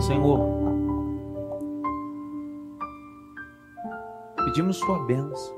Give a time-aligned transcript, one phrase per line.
[0.00, 0.40] Senhor,
[4.44, 5.56] pedimos tua bênção.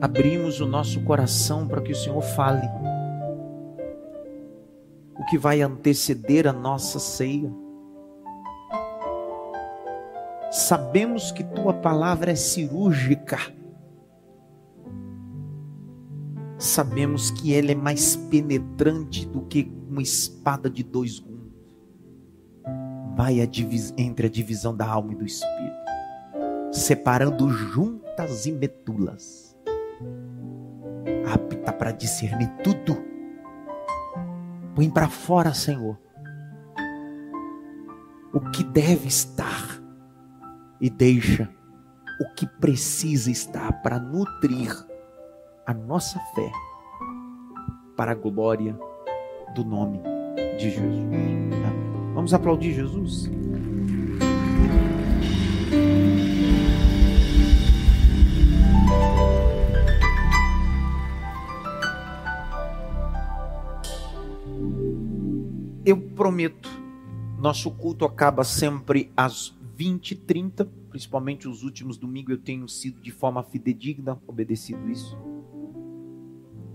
[0.00, 2.66] Abrimos o nosso coração para que o Senhor fale
[5.18, 7.52] o que vai anteceder a nossa ceia.
[10.50, 13.38] Sabemos que tua palavra é cirúrgica.
[16.58, 21.52] Sabemos que ela é mais penetrante do que uma espada de dois gumes.
[23.16, 23.48] Vai a
[23.96, 25.76] entre a divisão da alma e do espírito,
[26.70, 29.58] separando juntas e metulas.
[31.34, 32.96] Apta para discernir tudo.
[34.76, 35.98] Põe para fora, Senhor,
[38.32, 39.82] o que deve estar
[40.80, 41.52] e deixa
[42.20, 44.72] o que precisa estar para nutrir
[45.66, 46.52] a nossa fé
[47.96, 48.78] para a glória
[49.54, 50.00] do nome
[50.58, 51.04] de Jesus.
[51.04, 51.50] Amém.
[52.14, 53.30] Vamos aplaudir Jesus?
[65.86, 66.68] Eu prometo,
[67.38, 73.00] nosso culto acaba sempre às 20 e 30, principalmente os últimos domingos eu tenho sido
[73.00, 75.16] de forma fidedigna, obedecido isso.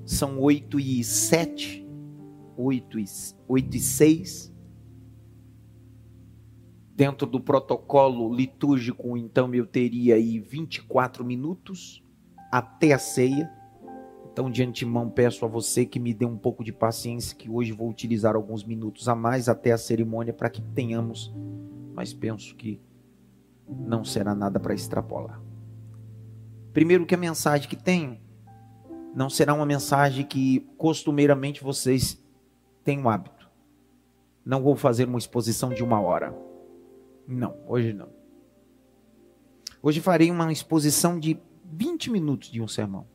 [0.06, 1.83] São 8 e 7,
[2.58, 3.06] 8 e,
[3.48, 4.54] 8 e 6.
[6.96, 12.04] Dentro do protocolo litúrgico, então eu teria aí 24 minutos
[12.52, 13.52] até a ceia.
[14.32, 17.72] Então, de antemão, peço a você que me dê um pouco de paciência, que hoje
[17.72, 21.34] vou utilizar alguns minutos a mais até a cerimônia para que tenhamos,
[21.94, 22.80] mas penso que
[23.68, 25.42] não será nada para extrapolar.
[26.74, 28.20] Primeiro que a mensagem que tenho
[29.16, 32.23] não será uma mensagem que costumeiramente vocês
[32.84, 33.50] têm o hábito.
[34.46, 36.36] Não vou fazer uma exposição de uma hora.
[37.28, 38.10] Não, hoje não.
[39.82, 43.08] Hoje farei uma exposição de 20 minutos de um sermão.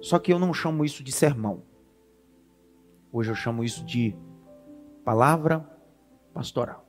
[0.00, 1.62] Só que eu não chamo isso de sermão.
[3.12, 4.16] Hoje eu chamo isso de
[5.04, 5.66] palavra
[6.32, 6.88] pastoral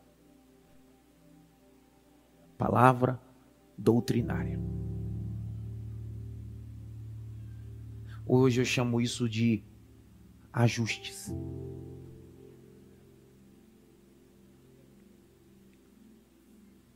[2.60, 3.18] palavra
[3.78, 4.60] doutrinária.
[8.28, 9.64] Hoje eu chamo isso de
[10.52, 11.34] ajustes.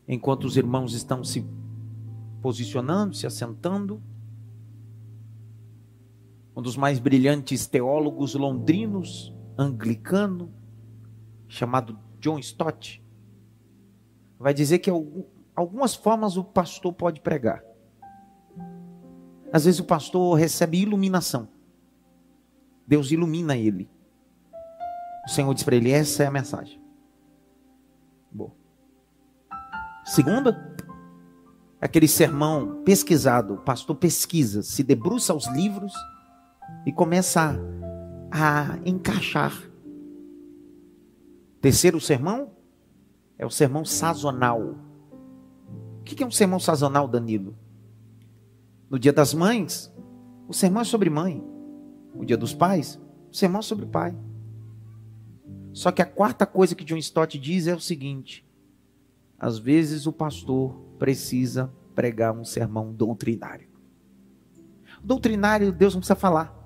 [0.08, 1.46] Enquanto os irmãos estão se
[2.42, 4.02] posicionando, se assentando,
[6.56, 10.54] um dos mais brilhantes teólogos londrinos, anglicano,
[11.48, 13.04] chamado John Stott,
[14.38, 14.92] vai dizer que
[15.56, 17.64] algumas formas o pastor pode pregar.
[19.52, 21.48] Às vezes o pastor recebe iluminação.
[22.94, 23.90] Deus ilumina ele.
[25.26, 26.80] O Senhor diz para ele: essa é a mensagem.
[28.32, 28.52] Boa.
[30.06, 30.78] Segunda,
[31.82, 33.56] aquele sermão pesquisado.
[33.56, 35.92] O pastor pesquisa, se debruça aos livros
[36.86, 37.58] e começa
[38.32, 39.60] a, a encaixar.
[41.62, 42.52] Terceiro sermão
[43.40, 44.76] é o sermão sazonal.
[46.00, 47.58] O que é um sermão sazonal, Danilo?
[48.88, 49.92] No dia das mães,
[50.48, 51.53] o sermão é sobre mãe.
[52.14, 53.00] No dia dos pais,
[53.32, 54.16] o sermão sobre pai.
[55.74, 58.46] Só que a quarta coisa que John Stott diz é o seguinte:
[59.40, 63.68] às vezes o pastor precisa pregar um sermão doutrinário.
[65.04, 66.58] doutrinário, Deus não precisa falar.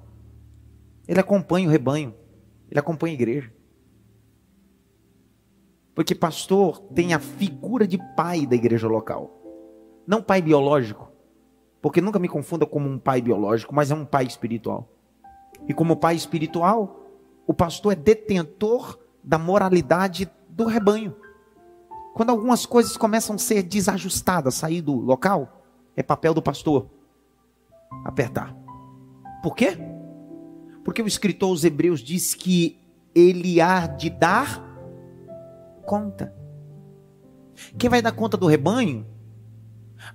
[1.08, 2.14] Ele acompanha o rebanho,
[2.70, 3.52] ele acompanha a igreja.
[5.96, 9.34] Porque pastor tem a figura de pai da igreja local.
[10.06, 11.12] Não pai biológico.
[11.82, 14.97] Porque nunca me confunda como um pai biológico, mas é um pai espiritual.
[15.68, 17.06] E como pai espiritual,
[17.46, 21.16] o pastor é detentor da moralidade do rebanho.
[22.14, 25.64] Quando algumas coisas começam a ser desajustadas, sair do local,
[25.96, 26.90] é papel do pastor
[28.04, 28.56] apertar.
[29.42, 29.78] Por quê?
[30.84, 32.80] Porque o escritor aos Hebreus diz que
[33.14, 34.64] ele há de dar
[35.86, 36.34] conta.
[37.78, 39.06] Quem vai dar conta do rebanho,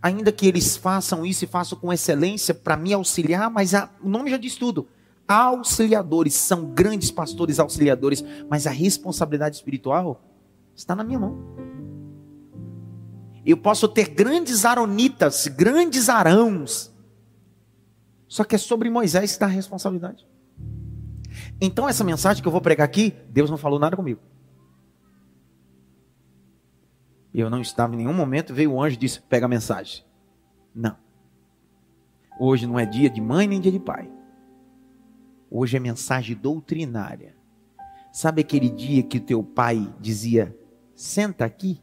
[0.01, 4.09] ainda que eles façam isso e façam com excelência para me auxiliar, mas a, o
[4.09, 4.89] nome já diz tudo.
[5.33, 10.23] Auxiliadores são grandes pastores auxiliadores, mas a responsabilidade espiritual
[10.77, 11.39] está na minha mão.
[13.43, 16.95] Eu posso ter grandes aronitas, grandes arãos,
[18.29, 20.29] só que é sobre Moisés que está a responsabilidade.
[21.59, 24.21] Então, essa mensagem que eu vou pregar aqui, Deus não falou nada comigo.
[27.33, 30.05] Eu não estava em nenhum momento, veio o anjo e disse: pega a mensagem.
[30.75, 30.95] Não.
[32.39, 34.11] Hoje não é dia de mãe nem dia de pai.
[35.55, 37.37] Hoje é mensagem doutrinária.
[38.11, 40.57] Sabe aquele dia que teu pai dizia:
[40.95, 41.79] "Senta aqui"?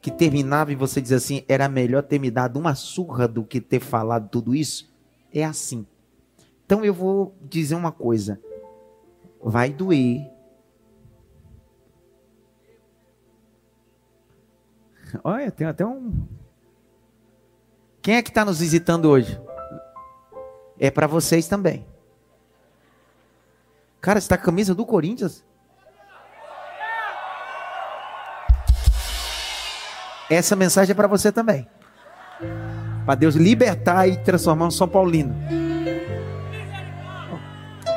[0.00, 3.60] Que terminava e você dizia assim: "Era melhor ter me dado uma surra do que
[3.60, 4.90] ter falado tudo isso"?
[5.30, 5.86] É assim.
[6.64, 8.40] Então eu vou dizer uma coisa.
[9.42, 10.26] Vai doer.
[15.22, 16.26] Olha, tem até um.
[18.00, 19.38] Quem é que está nos visitando hoje?
[20.78, 21.86] É para vocês também.
[24.00, 25.44] Cara, você está com a camisa do Corinthians?
[30.30, 31.66] Essa mensagem é para você também.
[33.04, 35.34] Para Deus libertar e transformar um São Paulino.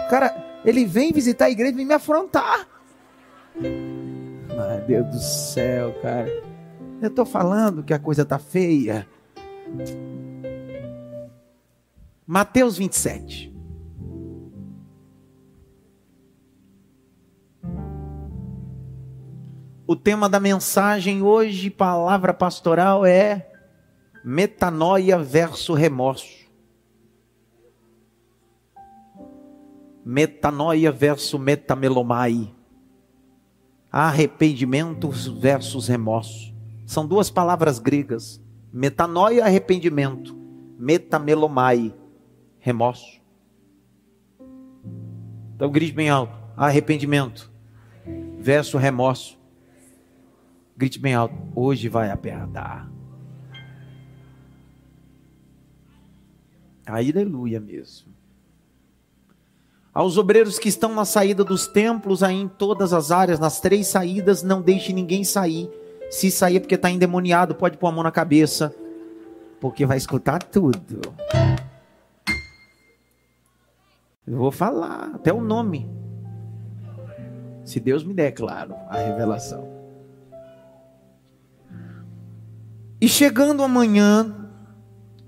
[0.09, 2.67] Cara, ele vem visitar a igreja e vem me afrontar.
[3.55, 6.29] Ai, Deus do céu, cara.
[7.01, 9.07] Eu estou falando que a coisa tá feia.
[12.25, 13.50] Mateus 27.
[19.91, 23.51] O tema da mensagem hoje, palavra pastoral, é
[24.23, 26.49] metanoia versus remorso.
[30.05, 32.55] Metanoia versus metamelomai.
[33.91, 36.53] Arrependimento versus remorso.
[36.85, 38.41] São duas palavras gregas.
[38.71, 40.33] Metanoia, arrependimento.
[40.79, 41.93] Metamelomai,
[42.59, 43.19] remorso.
[45.53, 46.33] Então grite bem alto.
[46.55, 47.51] Arrependimento
[48.39, 49.40] versus remorso.
[50.81, 51.35] Grite bem alto.
[51.55, 52.89] Hoje vai apertar.
[56.87, 58.11] Aleluia mesmo.
[59.93, 63.85] Aos obreiros que estão na saída dos templos, aí em todas as áreas, nas três
[63.85, 65.69] saídas, não deixe ninguém sair.
[66.09, 68.75] Se sair é porque está endemoniado, pode pôr a mão na cabeça,
[69.59, 70.99] porque vai escutar tudo.
[74.25, 75.87] Eu vou falar até o nome.
[77.63, 79.80] Se Deus me der, claro, a revelação.
[83.01, 84.47] E chegando amanhã,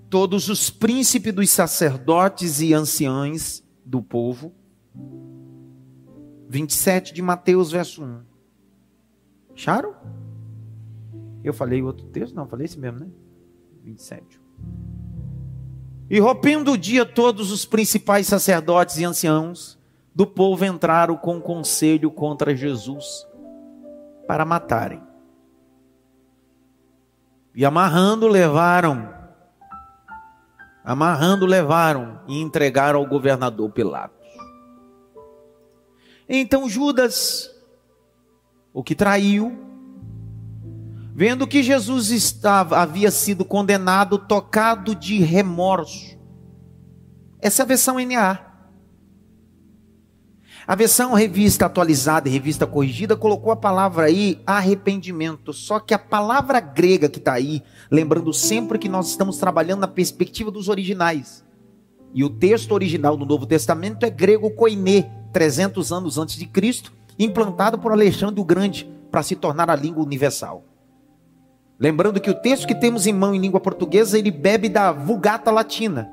[0.07, 4.53] todos os príncipes dos sacerdotes e anciães do povo.
[6.47, 8.21] 27 de Mateus, verso 1.
[9.55, 9.95] Acharam?
[11.43, 12.35] Eu falei outro texto?
[12.35, 13.07] Não, falei esse mesmo, né?
[13.83, 14.39] 27.
[16.11, 19.79] E rompendo o dia, todos os principais sacerdotes e anciãos
[20.13, 23.27] do povo entraram com conselho contra Jesus
[24.27, 25.01] para matarem.
[27.55, 29.13] E amarrando, levaram
[30.83, 34.27] Amarrando, levaram e entregaram ao governador Pilatos.
[36.27, 37.49] Então Judas,
[38.73, 39.57] o que traiu,
[41.15, 46.17] vendo que Jesus estava, havia sido condenado, tocado de remorso.
[47.39, 48.52] Essa é a versão NA.
[50.65, 55.51] A versão revista atualizada e revista corrigida colocou a palavra aí arrependimento.
[55.51, 57.61] Só que a palavra grega que está aí,
[57.91, 61.43] lembrando sempre que nós estamos trabalhando na perspectiva dos originais.
[62.13, 66.93] E o texto original do Novo Testamento é grego koiné, 300 anos antes de Cristo,
[67.19, 70.63] implantado por Alexandre o Grande para se tornar a língua universal.
[71.77, 75.51] Lembrando que o texto que temos em mão em língua portuguesa, ele bebe da Vulgata
[75.51, 76.09] Latina.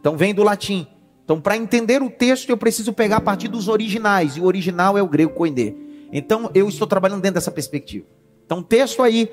[0.00, 0.86] Então vem do latim.
[1.24, 4.98] Então, para entender o texto, eu preciso pegar a partir dos originais, e o original
[4.98, 5.74] é o grego koiné.
[6.12, 8.06] Então, eu estou trabalhando dentro dessa perspectiva.
[8.44, 9.30] Então, o texto aí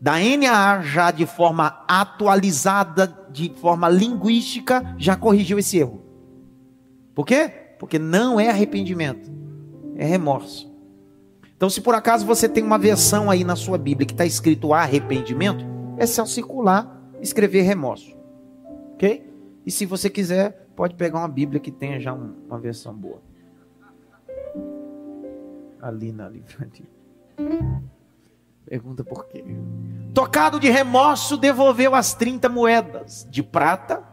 [0.00, 6.02] da NAA já de forma atualizada, de forma linguística, já corrigiu esse erro.
[7.14, 7.52] Por quê?
[7.78, 9.30] Porque não é arrependimento,
[9.96, 10.70] é remorso.
[11.54, 14.72] Então, se por acaso você tem uma versão aí na sua Bíblia que está escrito
[14.72, 15.64] arrependimento,
[15.98, 18.16] é só circular, escrever remorso.
[18.94, 19.30] Ok?
[19.66, 23.22] E se você quiser, pode pegar uma Bíblia que tenha já uma versão boa.
[25.80, 26.88] Ali na livraria.
[28.64, 29.44] Pergunta por quê?
[30.14, 34.04] Tocado de remorso, devolveu as 30 moedas de prata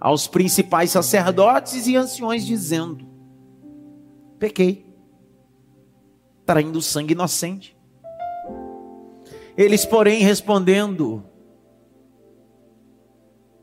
[0.00, 3.06] aos principais sacerdotes e anciões, dizendo:
[4.38, 4.86] Pequei,
[6.44, 7.76] traindo sangue inocente.
[9.56, 11.24] Eles, porém, respondendo: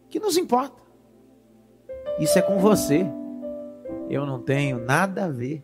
[0.09, 0.81] Que nos importa?
[2.19, 3.05] Isso é com você.
[4.09, 5.63] Eu não tenho nada a ver.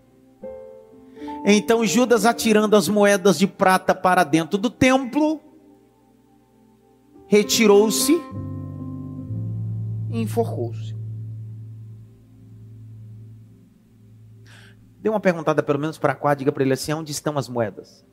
[1.46, 5.42] Então Judas, atirando as moedas de prata para dentro do templo,
[7.28, 8.14] retirou-se
[10.10, 10.96] e enforcou-se.
[15.00, 18.05] Dê uma perguntada pelo menos para cá, diga para ele assim: onde estão as moedas?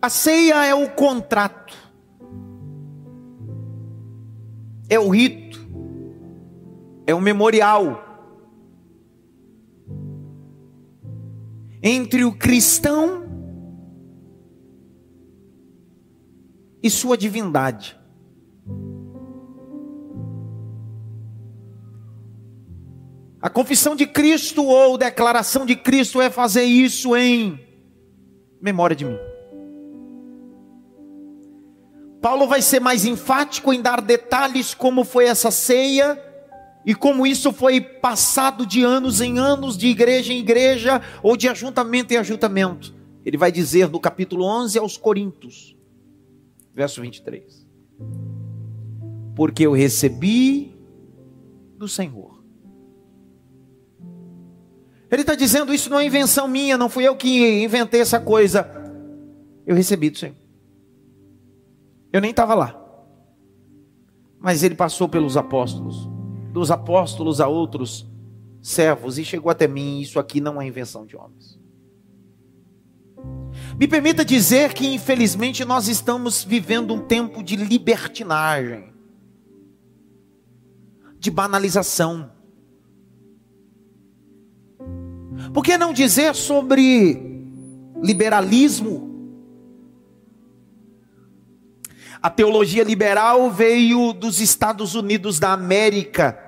[0.00, 1.76] A ceia é o contrato,
[4.88, 5.58] é o rito,
[7.04, 8.04] é o memorial
[11.82, 13.26] entre o cristão
[16.80, 17.98] e sua divindade.
[23.40, 27.58] A confissão de Cristo ou declaração de Cristo é fazer isso em
[28.60, 29.37] memória de mim.
[32.20, 36.20] Paulo vai ser mais enfático em dar detalhes como foi essa ceia
[36.84, 41.48] e como isso foi passado de anos em anos, de igreja em igreja ou de
[41.48, 42.94] ajuntamento em ajuntamento.
[43.24, 45.76] Ele vai dizer no capítulo 11 aos Coríntios,
[46.74, 47.66] verso 23:
[49.36, 50.76] Porque eu recebi
[51.76, 52.38] do Senhor
[55.10, 58.68] ele está dizendo: Isso não é invenção minha, não fui eu que inventei essa coisa.
[59.66, 60.36] Eu recebi do Senhor.
[62.12, 62.78] Eu nem estava lá.
[64.38, 66.08] Mas ele passou pelos apóstolos,
[66.52, 68.08] dos apóstolos a outros
[68.62, 70.00] servos, e chegou até mim.
[70.00, 71.58] Isso aqui não é invenção de homens.
[73.78, 78.92] Me permita dizer que, infelizmente, nós estamos vivendo um tempo de libertinagem,
[81.18, 82.30] de banalização
[85.52, 87.20] Por que não dizer sobre
[88.02, 89.07] liberalismo?
[92.20, 96.38] A teologia liberal veio dos Estados Unidos da América.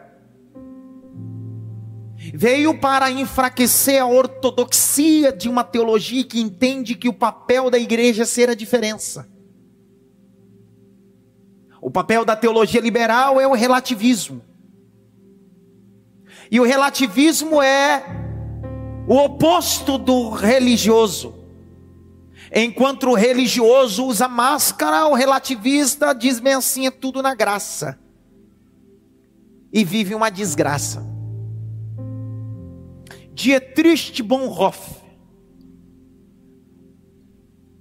[2.35, 8.23] Veio para enfraquecer a ortodoxia de uma teologia que entende que o papel da igreja
[8.25, 9.29] é ser a diferença.
[11.81, 14.43] O papel da teologia liberal é o relativismo.
[16.51, 18.05] E o relativismo é
[19.07, 21.40] o oposto do religioso.
[22.53, 27.99] Enquanto o religioso usa máscara, o relativista diz bem assim: é tudo na graça.
[29.73, 31.07] E vive uma desgraça.
[33.33, 35.01] Dietrich Bonhoeffer,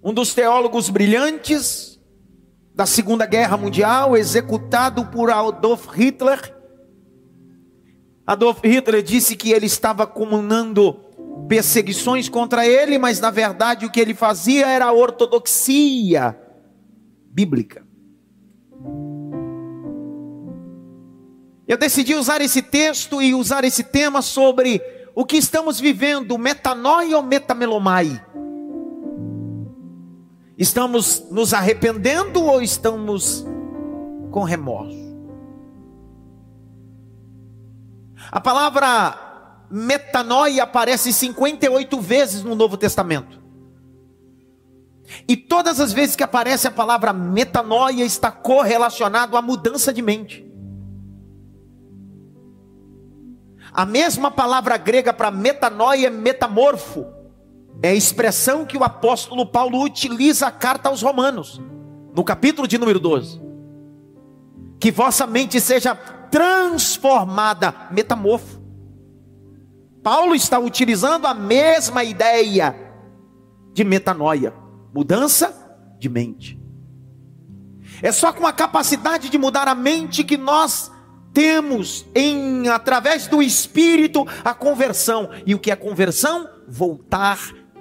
[0.03, 1.99] um dos teólogos brilhantes
[2.75, 6.55] da Segunda Guerra Mundial, executado por Adolf Hitler.
[8.25, 11.08] Adolf Hitler disse que ele estava comandando
[11.47, 16.37] perseguições contra ele, mas na verdade o que ele fazia era a ortodoxia
[17.31, 17.87] bíblica.
[21.67, 24.81] Eu decidi usar esse texto e usar esse tema sobre
[25.13, 28.23] o que estamos vivendo, metanoia ou metamelomai.
[30.57, 33.45] Estamos nos arrependendo ou estamos
[34.31, 34.97] com remorso?
[38.31, 39.28] A palavra
[39.69, 43.39] metanoia aparece 58 vezes no Novo Testamento.
[45.27, 50.45] E todas as vezes que aparece a palavra metanoia está correlacionado à mudança de mente.
[53.71, 57.05] A mesma palavra grega para metanoia é metamorfo.
[57.81, 61.61] É a expressão que o apóstolo Paulo utiliza a carta aos Romanos,
[62.13, 63.41] no capítulo de número 12.
[64.79, 68.58] Que vossa mente seja transformada, metamorfo.
[70.03, 72.75] Paulo está utilizando a mesma ideia
[73.73, 74.53] de metanoia,
[74.93, 75.53] mudança
[75.99, 76.59] de mente.
[78.01, 80.91] É só com a capacidade de mudar a mente que nós
[81.33, 85.29] temos em através do espírito a conversão.
[85.45, 86.49] E o que é conversão?
[86.67, 87.39] Voltar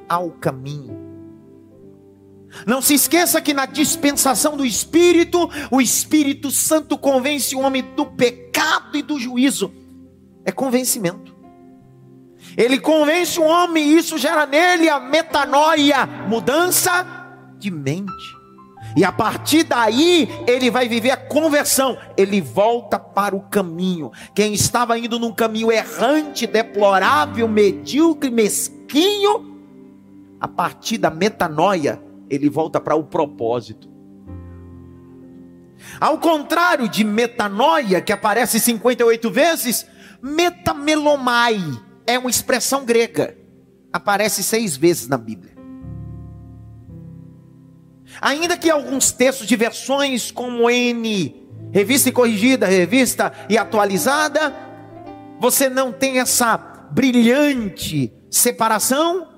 [0.09, 1.09] ao caminho.
[2.67, 8.07] Não se esqueça que na dispensação do Espírito, o Espírito Santo convence o homem do
[8.07, 9.73] pecado e do juízo.
[10.45, 11.38] É convencimento.
[12.59, 17.07] Ele convence o homem, e isso gera nele a metanoia, mudança
[17.57, 18.37] de mente.
[18.97, 21.97] E a partir daí, ele vai viver a conversão.
[22.17, 24.11] Ele volta para o caminho.
[24.35, 29.57] Quem estava indo num caminho errante, deplorável, medíocre, mesquinho,
[30.41, 33.89] a partir da metanoia, ele volta para o propósito.
[36.01, 39.87] Ao contrário de metanoia, que aparece 58 vezes,
[40.21, 43.37] metamelomai é uma expressão grega,
[43.93, 45.53] aparece seis vezes na Bíblia.
[48.19, 54.57] Ainda que alguns textos de versões como N, revista e corrigida, revista e atualizada,
[55.39, 59.29] você não tem essa brilhante separação.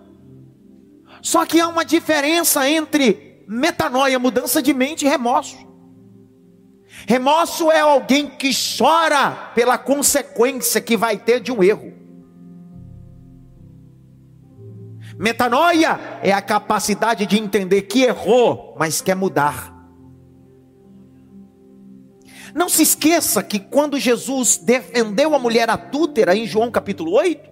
[1.21, 5.59] Só que há uma diferença entre metanoia, mudança de mente, e remorso.
[7.09, 12.00] Remorso é alguém que chora pela consequência que vai ter de um erro.
[15.21, 19.71] Metanoia é a capacidade de entender que errou, mas quer mudar.
[22.55, 27.51] Não se esqueça que quando Jesus defendeu a mulher adúltera em João capítulo 8,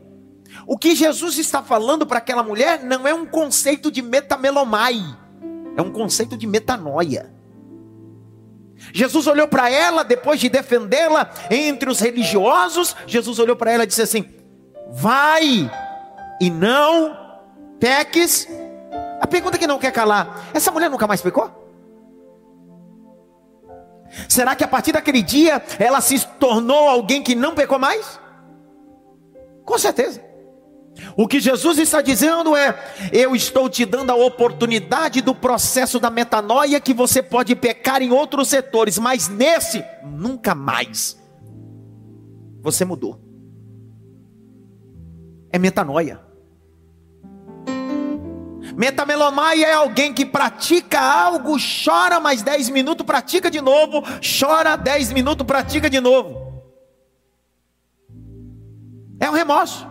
[0.66, 5.02] o que Jesus está falando para aquela mulher não é um conceito de metamelomai,
[5.76, 7.30] é um conceito de metanoia.
[8.94, 12.96] Jesus olhou para ela depois de defendê-la entre os religiosos.
[13.06, 14.24] Jesus olhou para ela e disse assim:
[14.90, 15.70] Vai
[16.40, 17.17] e não
[17.78, 18.48] peques.
[19.20, 21.50] A pergunta que não quer calar: essa mulher nunca mais pecou?
[24.28, 28.18] Será que a partir daquele dia ela se tornou alguém que não pecou mais?
[29.64, 30.28] Com certeza.
[31.16, 32.76] O que Jesus está dizendo é:
[33.12, 38.10] eu estou te dando a oportunidade do processo da metanoia que você pode pecar em
[38.10, 41.18] outros setores, mas nesse nunca mais.
[42.62, 43.20] Você mudou.
[45.52, 46.27] É metanoia.
[48.78, 55.10] Metamelomaia é alguém que pratica algo, chora mais 10 minutos, pratica de novo, chora 10
[55.12, 56.62] minutos, pratica de novo.
[59.18, 59.84] É um remorso.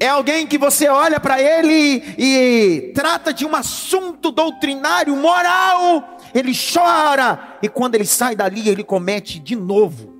[0.00, 6.18] É alguém que você olha para ele e, e trata de um assunto doutrinário, moral,
[6.34, 10.12] ele chora, e quando ele sai dali, ele comete de novo.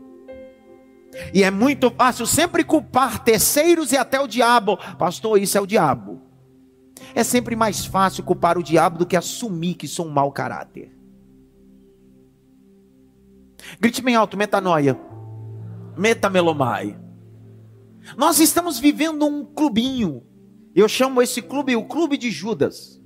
[1.35, 4.79] E é muito fácil sempre culpar terceiros e até o diabo.
[4.97, 6.28] Pastor, isso é o diabo.
[7.15, 10.97] É sempre mais fácil culpar o diabo do que assumir que sou um mau caráter.
[13.81, 14.99] Grite bem alto, metanoia.
[15.97, 16.99] Metamelomai.
[18.17, 20.23] Nós estamos vivendo um clubinho.
[20.75, 23.01] Eu chamo esse clube o Clube de Judas.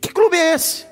[0.00, 0.86] Que clube é esse?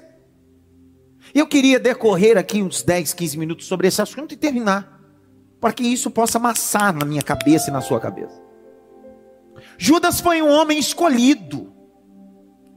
[1.34, 5.00] Eu queria decorrer aqui uns 10, 15 minutos sobre esse assunto e terminar.
[5.60, 8.45] Para que isso possa amassar na minha cabeça e na sua cabeça.
[9.78, 11.72] Judas foi um homem escolhido.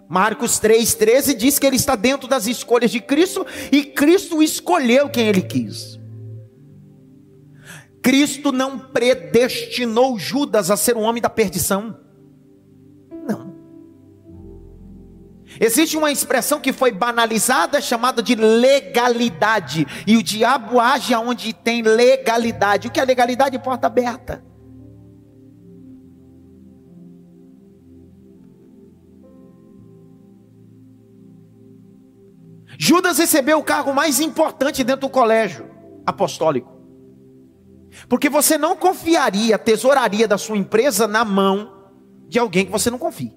[0.07, 5.27] Marcos 3,13 diz que ele está dentro das escolhas de Cristo e Cristo escolheu quem
[5.27, 5.99] ele quis.
[8.01, 11.95] Cristo não predestinou Judas a ser um homem da perdição.
[13.27, 13.53] Não.
[15.59, 19.85] Existe uma expressão que foi banalizada chamada de legalidade.
[20.07, 22.87] E o diabo age aonde tem legalidade.
[22.87, 23.59] O que é legalidade?
[23.59, 24.48] Porta aberta.
[32.81, 35.69] Judas recebeu o cargo mais importante dentro do colégio
[36.05, 36.79] apostólico.
[38.07, 41.73] Porque você não confiaria a tesouraria da sua empresa na mão
[42.29, 43.33] de alguém que você não confia.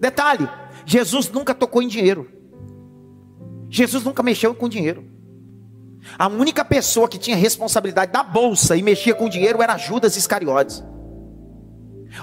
[0.00, 0.48] Detalhe:
[0.86, 2.32] Jesus nunca tocou em dinheiro.
[3.68, 5.04] Jesus nunca mexeu com dinheiro.
[6.18, 10.82] A única pessoa que tinha responsabilidade da bolsa e mexia com dinheiro era Judas Iscariotes.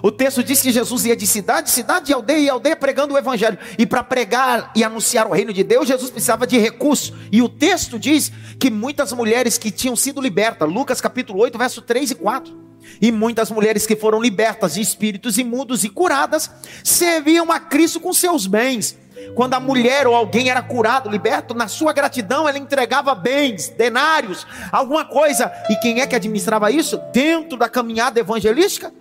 [0.01, 3.17] O texto diz que Jesus ia de cidade, cidade, de aldeia e aldeia pregando o
[3.17, 3.57] evangelho.
[3.77, 7.13] E para pregar e anunciar o reino de Deus, Jesus precisava de recursos.
[7.31, 11.81] E o texto diz que muitas mulheres que tinham sido libertas, Lucas capítulo 8, verso
[11.81, 12.65] 3 e 4.
[13.01, 16.51] E muitas mulheres que foram libertas de espíritos imundos e curadas,
[16.83, 18.97] serviam a Cristo com seus bens.
[19.33, 24.45] Quando a mulher ou alguém era curado, liberto, na sua gratidão ela entregava bens, denários,
[24.71, 25.51] alguma coisa.
[25.69, 26.99] E quem é que administrava isso?
[27.11, 28.93] Dentro da caminhada evangelística?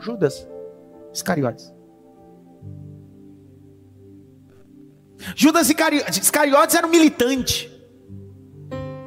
[0.00, 0.46] Judas
[1.12, 1.72] Iscariotes.
[5.34, 7.70] Judas Iscariotes era um militante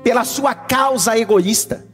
[0.04, 1.86] pela sua causa egoísta.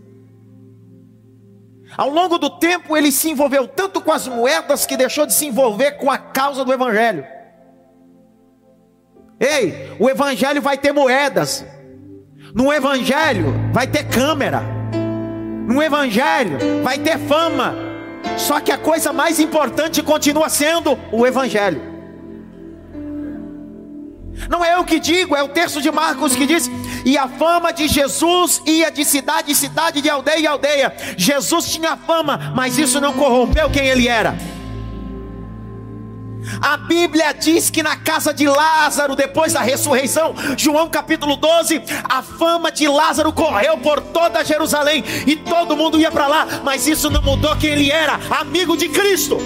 [1.97, 5.45] Ao longo do tempo, ele se envolveu tanto com as moedas que deixou de se
[5.45, 7.25] envolver com a causa do Evangelho.
[9.39, 11.65] Ei, o Evangelho vai ter moedas.
[12.55, 14.63] No Evangelho vai ter câmera.
[15.67, 17.75] No Evangelho vai ter fama.
[18.37, 21.93] Só que a coisa mais importante continua sendo o Evangelho.
[24.49, 26.69] Não é eu que digo, é o texto de Marcos que diz:
[27.05, 30.93] E a fama de Jesus ia de cidade em cidade, de aldeia em aldeia.
[31.17, 34.35] Jesus tinha fama, mas isso não corrompeu quem ele era.
[36.61, 42.21] A Bíblia diz que na casa de Lázaro, depois da ressurreição, João capítulo 12, a
[42.21, 47.09] fama de Lázaro correu por toda Jerusalém e todo mundo ia para lá, mas isso
[47.09, 49.37] não mudou quem ele era, amigo de Cristo.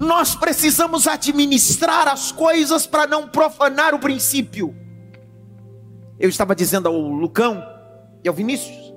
[0.00, 4.74] Nós precisamos administrar as coisas para não profanar o princípio.
[6.18, 7.62] Eu estava dizendo ao Lucão
[8.24, 8.89] e ao Vinícius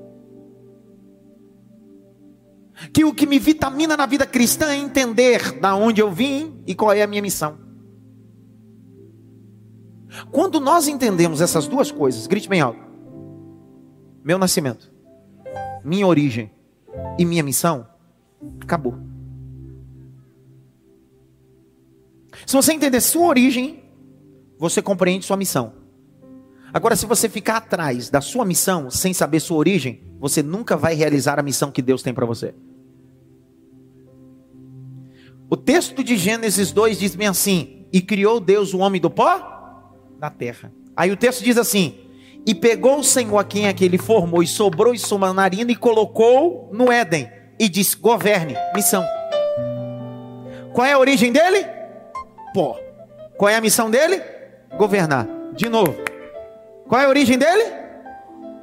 [2.92, 6.74] que o que me vitamina na vida cristã é entender da onde eu vim e
[6.74, 7.58] qual é a minha missão.
[10.32, 12.80] Quando nós entendemos essas duas coisas, grite bem alto:
[14.24, 14.92] meu nascimento,
[15.84, 16.52] minha origem
[17.18, 17.88] e minha missão,
[18.62, 18.98] acabou.
[22.46, 23.84] Se você entender sua origem,
[24.58, 25.74] você compreende sua missão.
[26.74, 30.96] Agora, se você ficar atrás da sua missão sem saber sua origem, você nunca vai
[30.96, 32.56] realizar a missão que Deus tem para você.
[35.54, 39.94] O texto de Gênesis 2 diz bem assim: E criou Deus o homem do pó
[40.18, 40.74] da terra.
[40.98, 41.96] Aí o texto diz assim:
[42.44, 45.72] E pegou o Senhor a quem é que ele formou, e sobrou em sua narina,
[45.72, 49.06] e colocou no Éden, e disse: Governe, missão.
[50.74, 51.68] Qual é a origem dele?
[52.52, 52.80] Pó.
[53.38, 54.24] Qual é a missão dele?
[54.76, 55.28] Governar.
[55.56, 55.96] De novo.
[56.88, 57.72] Qual é a origem dele?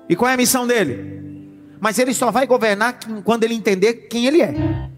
[0.08, 1.68] E qual é a missão dele?
[1.78, 4.90] Mas ele só vai governar quando ele entender quem ele é.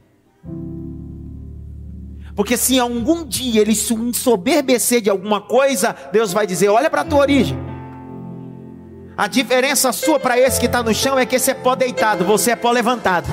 [2.35, 7.03] Porque se algum dia ele se ensoberbecer de alguma coisa, Deus vai dizer: Olha para
[7.03, 7.59] a tua origem.
[9.17, 12.25] A diferença sua para esse que está no chão é que esse é pó deitado,
[12.25, 13.29] você é pó levantado.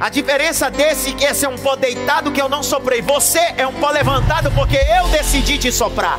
[0.00, 3.66] A diferença desse que esse é um pó deitado que eu não soprei, você é
[3.66, 6.18] um pó levantado porque eu decidi te soprar.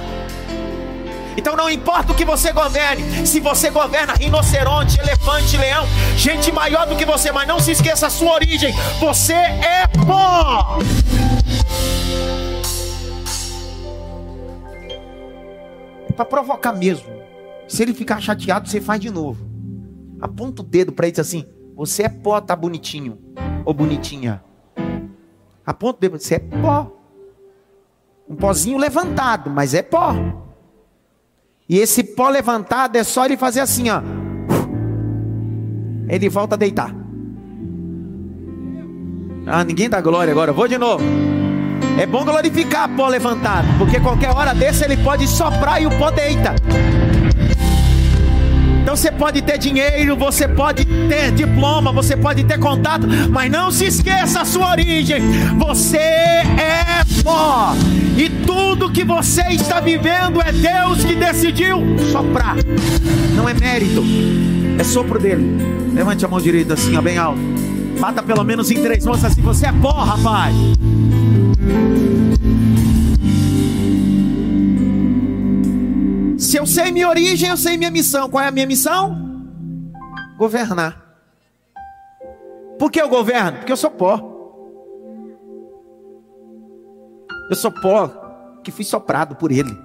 [1.37, 5.85] Então não importa o que você governe, se você governa rinoceronte, elefante, leão,
[6.17, 8.73] gente maior do que você, mas não se esqueça a sua origem.
[8.99, 10.79] Você é pó.
[16.09, 17.07] É para provocar mesmo.
[17.67, 19.45] Se ele ficar chateado, você faz de novo.
[20.19, 21.45] Aponta o dedo para ele e diz assim:
[21.75, 23.19] Você é pó, tá bonitinho
[23.63, 24.43] ou bonitinha.
[25.63, 26.91] Aponta o dedo, você é pó.
[28.27, 30.46] Um pozinho levantado, mas é pó.
[31.69, 34.01] E esse pó levantado é só ele fazer assim, ó.
[36.07, 36.95] Ele volta a deitar.
[39.45, 40.53] Ah, ninguém dá glória agora.
[40.53, 41.03] Vou de novo.
[41.99, 46.11] É bom glorificar pó levantado, porque qualquer hora desse ele pode soprar e o pó
[46.11, 46.53] deita.
[48.87, 53.69] Então você pode ter dinheiro, você pode ter diploma, você pode ter contato, mas não
[53.69, 55.21] se esqueça a sua origem.
[55.57, 57.75] Você é pó.
[58.15, 61.81] E tudo que você está vivendo é Deus que decidiu
[62.13, 62.55] soprar.
[63.35, 64.01] Não é mérito,
[64.79, 65.57] é sopro dele.
[65.93, 67.41] Levante a mão direita assim, ó, bem alto.
[67.99, 69.41] Bata pelo menos em três mãos assim.
[69.41, 70.55] Você é pó, rapaz.
[76.47, 78.29] Se eu sei minha origem, eu sei minha missão.
[78.29, 79.43] Qual é a minha missão?
[80.37, 81.05] Governar.
[82.79, 83.57] Por que eu governo?
[83.57, 84.17] Porque eu sou pó.
[87.49, 88.07] Eu sou pó
[88.63, 89.77] que fui soprado por ele.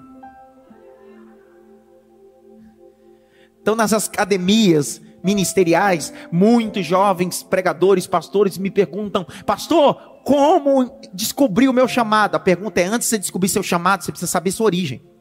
[3.61, 9.95] Então, nas academias ministeriais, muitos jovens pregadores, pastores me perguntam: Pastor,
[10.25, 12.37] como descobrir o meu chamado?
[12.37, 15.12] A pergunta é: antes de você descobrir seu chamado, você precisa saber sua origem.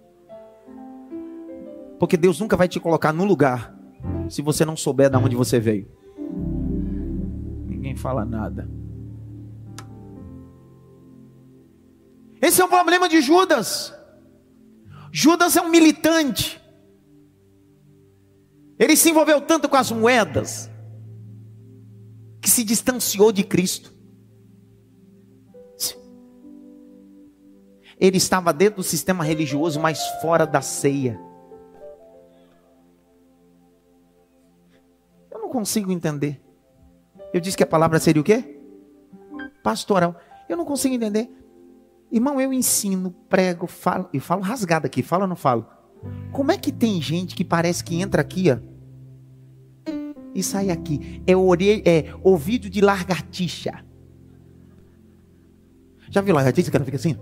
[2.02, 3.78] Porque Deus nunca vai te colocar no lugar
[4.28, 5.88] se você não souber de onde você veio.
[7.68, 8.68] Ninguém fala nada.
[12.42, 13.94] Esse é o problema de Judas.
[15.12, 16.60] Judas é um militante.
[18.80, 20.72] Ele se envolveu tanto com as moedas
[22.42, 23.94] que se distanciou de Cristo.
[28.00, 31.30] Ele estava dentro do sistema religioso, mas fora da ceia.
[35.52, 36.42] Consigo entender.
[37.34, 38.58] Eu disse que a palavra seria o quê?
[39.62, 40.16] Pastoral.
[40.48, 41.30] Eu não consigo entender.
[42.12, 45.66] Irmão, eu ensino, prego, falo, eu falo rasgado aqui, falo ou não falo?
[46.32, 48.58] Como é que tem gente que parece que entra aqui, ó,
[50.34, 51.22] e sai aqui?
[51.28, 53.86] É, orelha, é ouvido de lagartixa.
[56.10, 57.16] Já viu lagartixa que ela fica assim?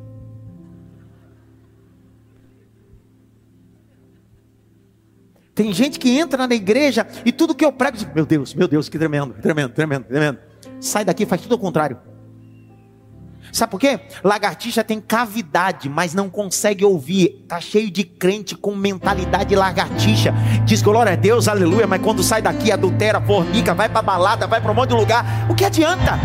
[5.60, 8.66] Tem gente que entra na igreja e tudo que eu prego, diz, meu Deus, meu
[8.66, 10.40] Deus, que tremendo, tremendo, tremendo, tremendo.
[10.80, 12.00] Sai daqui, faz tudo ao contrário.
[13.52, 14.00] Sabe por quê?
[14.24, 17.44] Lagartixa tem cavidade, mas não consegue ouvir.
[17.46, 20.34] Tá cheio de crente com mentalidade lagartixa.
[20.64, 24.62] Diz glória a Deus, aleluia, mas quando sai daqui adultera, fornica, vai para balada, vai
[24.62, 25.26] para um monte de lugar.
[25.52, 26.18] O que adianta?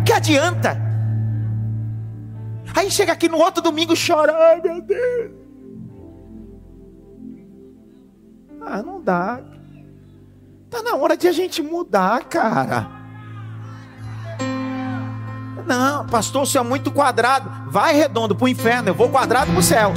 [0.00, 0.80] O que adianta?
[2.74, 5.47] Aí chega aqui no outro domingo chora, ai meu Deus.
[8.70, 9.40] Ah, não dá.
[10.68, 12.86] Tá na hora de a gente mudar, cara.
[15.66, 17.50] Não, pastor, senhor é muito quadrado.
[17.70, 19.94] Vai redondo para o inferno, eu vou quadrado para o céu.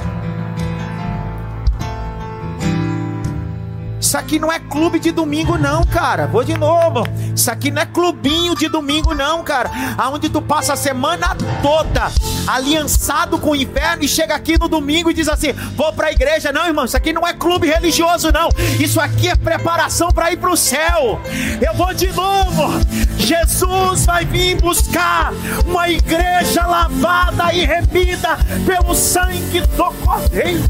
[4.02, 6.26] Isso aqui não é clube de domingo, não, cara.
[6.26, 7.08] Vou de novo.
[7.36, 9.70] Isso aqui não é clubinho de domingo, não, cara.
[9.96, 12.12] Aonde tu passa a semana toda
[12.48, 16.12] aliançado com o inferno e chega aqui no domingo e diz assim: vou para a
[16.12, 16.52] igreja.
[16.52, 18.50] Não, irmão, isso aqui não é clube religioso, não.
[18.80, 21.22] Isso aqui é preparação para ir para o céu.
[21.62, 22.74] Eu vou de novo.
[23.18, 25.32] Jesus vai vir buscar
[25.66, 30.64] uma igreja lavada e remida pelo sangue do Cordeiro.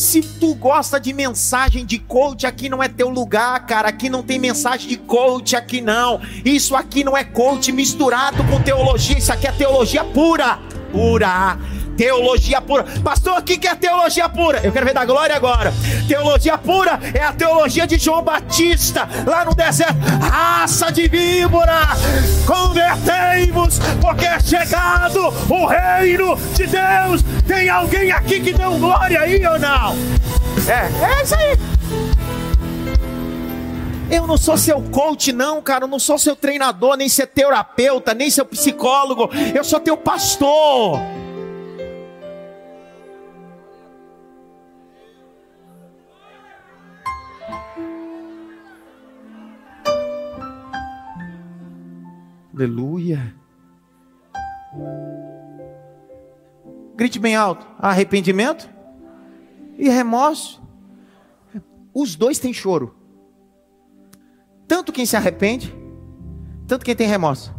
[0.00, 3.90] Se tu gosta de mensagem de coach, aqui não é teu lugar, cara.
[3.90, 6.22] Aqui não tem mensagem de coach, aqui não.
[6.42, 9.18] Isso aqui não é coach misturado com teologia.
[9.18, 10.58] Isso aqui é teologia pura.
[10.90, 11.58] Pura
[12.00, 12.86] teologia pura.
[13.04, 14.58] Pastor, o que é teologia pura?
[14.64, 15.70] Eu quero ver da glória agora.
[16.08, 19.98] Teologia pura é a teologia de João Batista, lá no deserto.
[20.18, 21.88] Raça de víbora,
[22.46, 27.22] convertei-vos, porque é chegado o reino de Deus.
[27.46, 29.94] Tem alguém aqui que deu glória aí ou não?
[30.66, 31.58] É, é isso aí.
[34.10, 35.84] Eu não sou seu coach, não, cara.
[35.84, 39.28] Eu não sou seu treinador, nem seu terapeuta, nem seu psicólogo.
[39.54, 40.98] Eu sou teu pastor.
[52.60, 53.34] Aleluia.
[56.94, 58.68] Grite bem alto: arrependimento
[59.78, 60.60] e remorso.
[61.94, 62.94] Os dois têm choro.
[64.68, 65.74] Tanto quem se arrepende,
[66.68, 67.54] tanto quem tem remorso.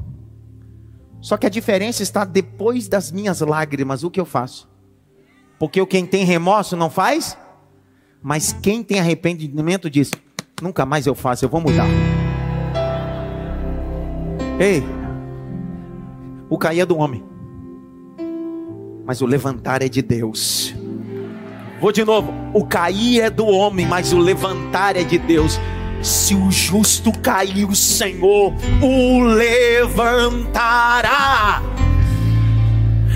[1.19, 4.69] Só que a diferença está depois das minhas lágrimas, o que eu faço?
[5.57, 7.35] Porque o quem tem remorso não faz,
[8.21, 10.11] mas quem tem arrependimento diz:
[10.61, 11.87] nunca mais eu faço, eu vou mudar.
[14.61, 14.83] Ei,
[16.47, 17.25] o cair é do homem,
[19.03, 20.75] mas o levantar é de Deus.
[21.79, 22.31] Vou de novo.
[22.53, 25.59] O cair é do homem, mas o levantar é de Deus.
[26.03, 30.43] Se o justo cair, o Senhor o levantará.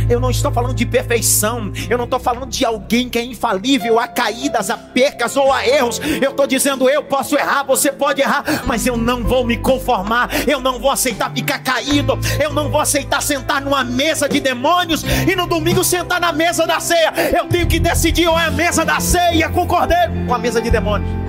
[0.10, 1.72] Eu não estou falando de perfeição.
[1.90, 5.68] Eu não estou falando de alguém que é infalível a caídas, a percas ou a
[5.68, 6.00] erros.
[6.22, 10.30] Eu estou dizendo, eu posso errar, você pode errar, mas eu não vou me conformar.
[10.48, 12.18] Eu não vou aceitar ficar caído.
[12.42, 16.66] Eu não vou aceitar sentar numa mesa de demônios e no domingo sentar na mesa
[16.66, 17.14] da ceia.
[17.36, 20.38] Eu tenho que decidir ou é a mesa da ceia com o cordeiro ou a
[20.38, 21.25] mesa de demônios.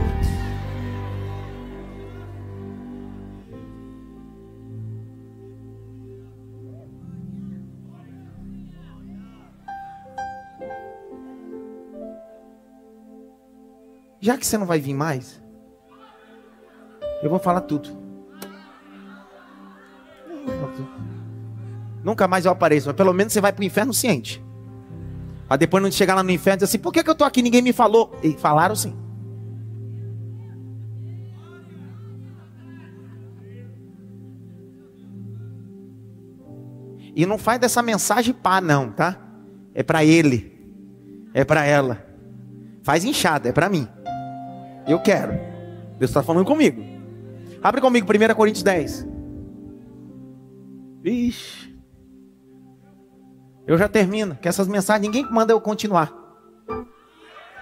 [14.27, 15.41] Já que você não vai vir mais,
[17.23, 17.91] eu vou falar tudo.
[22.03, 24.45] Nunca mais eu apareço, mas pelo menos você vai para o inferno ciente.
[25.47, 27.25] Para depois não chegar lá no inferno e dizer assim: por que, que eu estou
[27.25, 27.41] aqui?
[27.41, 28.19] Ninguém me falou.
[28.21, 28.97] E falaram sim.
[37.15, 39.21] E não faz dessa mensagem pá, não, tá?
[39.73, 40.53] É para ele.
[41.33, 42.05] É para ela.
[42.83, 43.89] Faz inchada, é para mim.
[44.87, 45.33] Eu quero.
[45.99, 46.83] Deus está falando comigo.
[47.63, 49.07] Abre comigo 1 Coríntios 10.
[51.03, 51.75] Vixe.
[53.67, 54.37] Eu já termino.
[54.37, 56.27] Que essas mensagens ninguém manda eu continuar.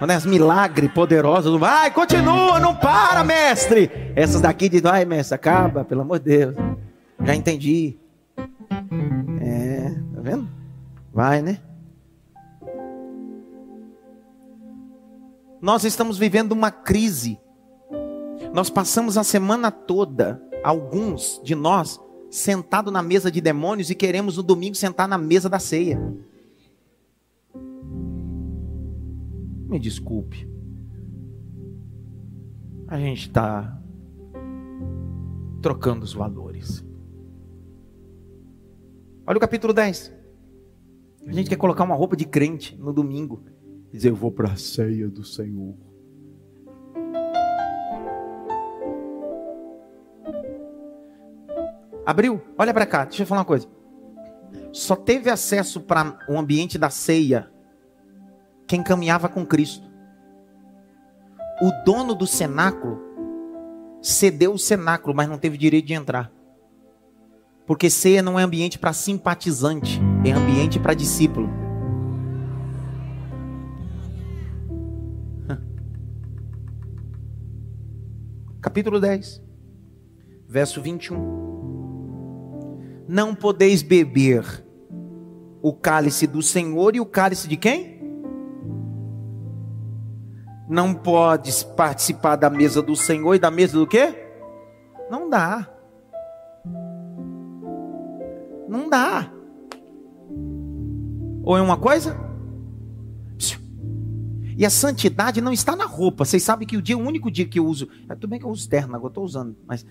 [0.00, 3.90] É as milagres poderosos, vai, continua, não para, mestre.
[4.14, 6.54] Essas daqui de vai, mestre, acaba, pelo amor de Deus.
[7.24, 7.96] Já entendi.
[9.40, 10.48] É, tá vendo?
[11.12, 11.58] Vai, né?
[15.64, 17.40] Nós estamos vivendo uma crise.
[18.52, 21.98] Nós passamos a semana toda, alguns de nós,
[22.30, 25.98] sentado na mesa de demônios e queremos no domingo sentar na mesa da ceia.
[29.66, 30.46] Me desculpe.
[32.86, 33.80] A gente está
[35.62, 36.84] trocando os valores.
[39.26, 40.12] Olha o capítulo 10.
[41.26, 43.42] A gente quer colocar uma roupa de crente no domingo
[43.96, 45.74] dizer: Eu vou para a ceia do Senhor.
[52.04, 52.42] Abriu?
[52.58, 53.66] Olha para cá, deixa eu falar uma coisa.
[54.72, 57.50] Só teve acesso para o ambiente da ceia
[58.66, 59.88] quem caminhava com Cristo.
[61.62, 63.00] O dono do cenáculo
[64.02, 66.30] cedeu o cenáculo, mas não teve direito de entrar.
[67.66, 71.63] Porque ceia não é ambiente para simpatizante, é ambiente para discípulo.
[78.74, 79.40] Capítulo 10,
[80.48, 83.04] verso 21.
[83.06, 84.66] Não podeis beber
[85.62, 87.94] o cálice do Senhor e o cálice de quem?
[90.66, 94.12] não podes participar da mesa do Senhor e da mesa do quê?
[95.08, 95.68] Não dá.
[98.66, 99.30] Não dá.
[101.44, 102.23] Ou é uma coisa?
[104.56, 106.24] E a santidade não está na roupa.
[106.24, 107.88] Vocês sabem que o dia, o único dia que eu uso.
[108.08, 109.56] É, tudo bem que eu uso terno, agora estou usando.
[109.66, 109.84] Mas.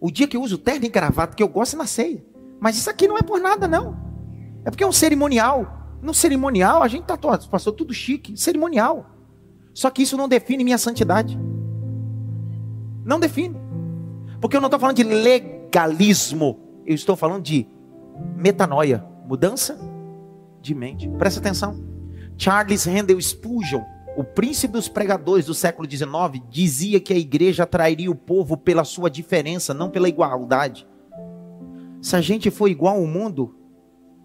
[0.00, 2.24] O dia que eu uso terno e gravata, que eu gosto é na ceia.
[2.60, 3.96] Mas isso aqui não é por nada, não.
[4.64, 5.98] É porque é um cerimonial.
[6.00, 8.36] No cerimonial, a gente tá passou tudo chique.
[8.36, 9.10] Cerimonial.
[9.72, 11.38] Só que isso não define minha santidade.
[13.04, 13.56] Não define.
[14.40, 16.60] Porque eu não estou falando de legalismo.
[16.86, 17.66] Eu estou falando de
[18.36, 19.04] metanoia.
[19.26, 19.78] Mudança
[20.60, 21.08] de mente.
[21.08, 21.93] Presta atenção.
[22.36, 23.82] Charles Handel Spurgeon,
[24.16, 28.84] o príncipe dos pregadores do século XIX, dizia que a igreja atrairia o povo pela
[28.84, 30.86] sua diferença, não pela igualdade.
[32.00, 33.56] Se a gente for igual ao mundo,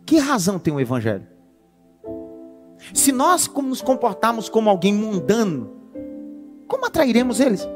[0.06, 1.28] que razão tem o evangelho?
[2.94, 5.72] Se nós nos comportarmos como alguém mundano,
[6.68, 7.68] como atrairemos eles?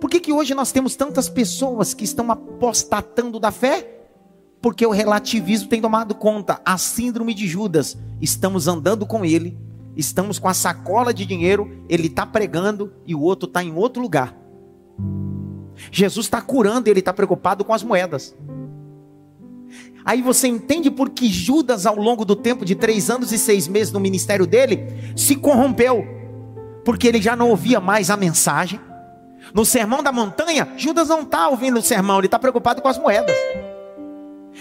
[0.00, 3.97] Por que, que hoje nós temos tantas pessoas que estão apostatando da fé?
[4.60, 6.60] Porque o relativismo tem tomado conta.
[6.64, 7.96] A síndrome de Judas.
[8.20, 9.56] Estamos andando com ele,
[9.96, 14.02] estamos com a sacola de dinheiro, ele está pregando e o outro está em outro
[14.02, 14.36] lugar.
[15.92, 18.36] Jesus está curando e ele está preocupado com as moedas.
[20.04, 23.68] Aí você entende por que Judas, ao longo do tempo de três anos e seis
[23.68, 26.04] meses no ministério dele, se corrompeu.
[26.84, 28.80] Porque ele já não ouvia mais a mensagem.
[29.52, 32.98] No sermão da montanha, Judas não está ouvindo o sermão, ele está preocupado com as
[32.98, 33.36] moedas.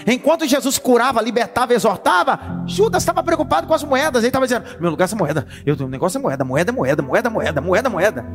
[0.05, 4.21] Enquanto Jesus curava, libertava, exortava, Judas estava preocupado com as moedas.
[4.21, 7.01] Ele estava dizendo: Meu lugar é moeda, eu tenho um negócio é moeda, moeda moeda,
[7.01, 8.25] moeda, moeda, moeda, moeda.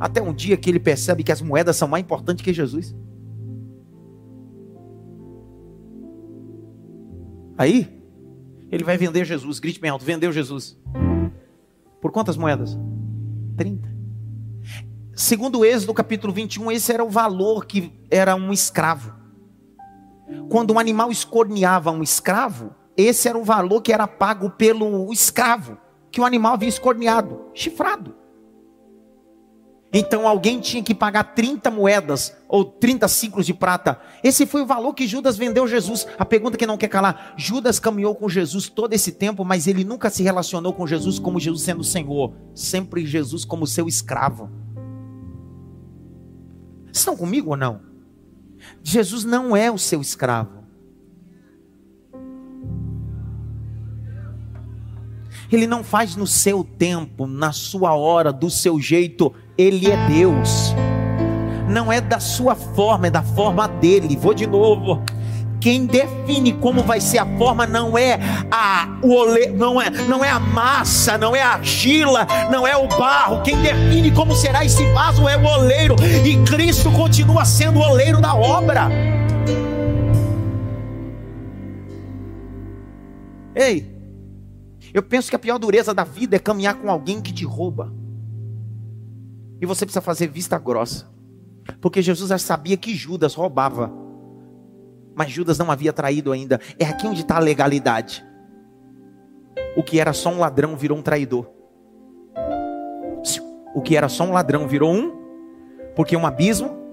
[0.00, 2.94] Até um dia que ele percebe que as moedas são mais importantes que Jesus.
[7.56, 8.02] Aí,
[8.70, 10.76] ele vai vender Jesus, grite bem alto: Vendeu Jesus.
[12.00, 12.76] Por quantas moedas?
[13.56, 13.94] 30.
[15.14, 19.23] Segundo o Êxodo capítulo 21, esse era o valor que era um escravo.
[20.48, 25.76] Quando um animal escorneava um escravo, esse era o valor que era pago pelo escravo,
[26.10, 28.14] que o animal havia escorneado, chifrado.
[29.96, 34.00] Então alguém tinha que pagar 30 moedas ou 30 ciclos de prata.
[34.24, 36.04] Esse foi o valor que Judas vendeu Jesus.
[36.18, 39.84] A pergunta que não quer calar: Judas caminhou com Jesus todo esse tempo, mas ele
[39.84, 44.50] nunca se relacionou com Jesus como Jesus sendo Senhor, sempre Jesus como seu escravo.
[46.92, 47.93] Estão comigo ou não?
[48.82, 50.64] Jesus não é o seu escravo.
[55.50, 59.32] Ele não faz no seu tempo, na sua hora, do seu jeito.
[59.56, 60.74] Ele é Deus.
[61.68, 64.16] Não é da sua forma, é da forma dele.
[64.16, 65.02] Vou de novo.
[65.64, 68.18] Quem define como vai ser a forma não é
[68.50, 72.76] a o ole, não é, não é a massa, não é a argila, não é
[72.76, 73.42] o barro.
[73.42, 78.20] Quem define como será esse vaso é o oleiro, e Cristo continua sendo o oleiro
[78.20, 78.90] da obra.
[83.54, 83.90] Ei,
[84.92, 87.90] eu penso que a pior dureza da vida é caminhar com alguém que te rouba.
[89.62, 91.06] E você precisa fazer vista grossa.
[91.80, 94.03] Porque Jesus já sabia que Judas roubava
[95.14, 96.60] mas Judas não havia traído ainda.
[96.78, 98.24] É aqui onde está a legalidade.
[99.76, 101.50] O que era só um ladrão virou um traidor.
[103.74, 105.12] O que era só um ladrão virou um,
[105.96, 106.84] porque um abismo.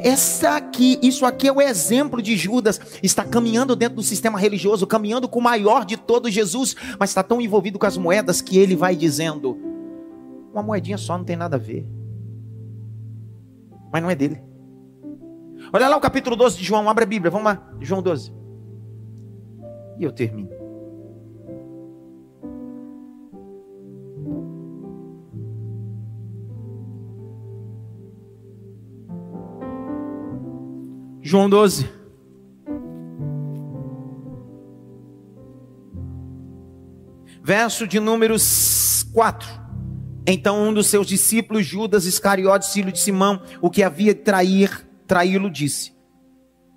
[0.00, 4.86] Essa aqui, isso aqui é o exemplo de Judas, está caminhando dentro do sistema religioso,
[4.86, 8.58] caminhando com o maior de todos, Jesus, mas está tão envolvido com as moedas que
[8.58, 9.56] ele vai dizendo:
[10.52, 11.86] uma moedinha só não tem nada a ver,
[13.90, 14.45] mas não é dele.
[15.72, 18.32] Olha lá o capítulo 12 de João, abre a Bíblia, vamos lá, João 12.
[19.98, 20.50] E eu termino.
[31.26, 31.90] João 12.
[37.42, 39.48] Verso de números 4.
[40.24, 44.85] Então um dos seus discípulos, Judas Iscariotes, filho de Simão, o que havia de trair,
[45.06, 45.92] traí-lo, disse: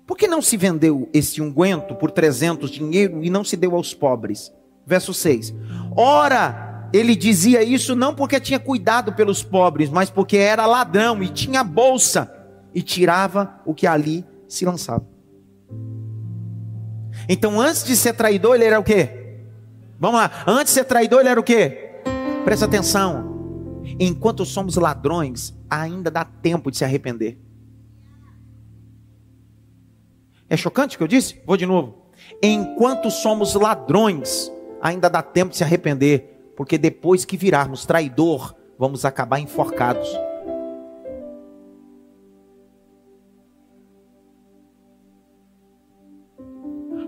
[0.06, 3.92] Por que não se vendeu esse unguento por 300 dinheiro e não se deu aos
[3.94, 4.52] pobres?
[4.86, 5.54] Verso 6.
[5.96, 11.28] Ora, ele dizia isso não porque tinha cuidado pelos pobres, mas porque era ladrão e
[11.28, 12.32] tinha bolsa
[12.74, 15.06] e tirava o que ali se lançava.
[17.28, 19.38] Então, antes de ser traidor, ele era o quê?
[19.98, 20.30] Vamos lá.
[20.46, 22.00] Antes de ser traidor, ele era o quê?
[22.44, 23.80] Presta atenção.
[23.98, 27.38] Enquanto somos ladrões, ainda dá tempo de se arrepender.
[30.50, 31.40] É chocante o que eu disse?
[31.46, 31.94] Vou de novo.
[32.42, 34.50] Enquanto somos ladrões,
[34.82, 40.08] ainda dá tempo de se arrepender, porque depois que virarmos traidor, vamos acabar enforcados.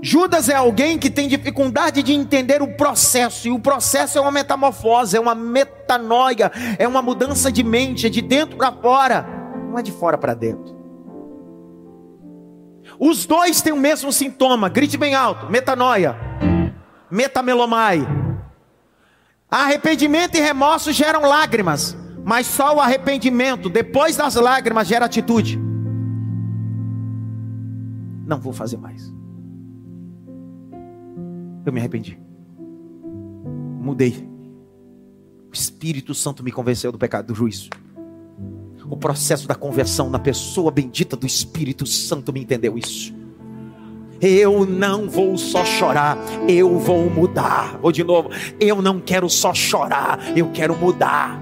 [0.01, 4.31] Judas é alguém que tem dificuldade de entender o processo, e o processo é uma
[4.31, 9.27] metamorfose, é uma metanoia, é uma mudança de mente, é de dentro para fora,
[9.69, 10.82] não é de fora para dentro.
[13.05, 16.15] Os dois têm o mesmo sintoma, grite bem alto: metanoia,
[17.11, 18.07] metamelomai.
[19.51, 25.61] Arrependimento e remorso geram lágrimas, mas só o arrependimento, depois das lágrimas, gera atitude.
[28.25, 29.13] Não vou fazer mais.
[31.67, 32.17] Eu me arrependi.
[33.81, 34.31] Mudei.
[35.51, 37.69] O Espírito Santo me convenceu do pecado, do juízo.
[38.93, 43.15] O processo da conversão na pessoa bendita do Espírito Santo me entendeu isso.
[44.21, 47.79] Eu não vou só chorar, eu vou mudar.
[47.79, 48.29] Vou de novo.
[48.61, 51.41] Eu não quero só chorar, eu quero mudar.